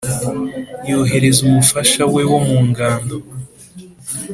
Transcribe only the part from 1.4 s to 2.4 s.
umufasha we wo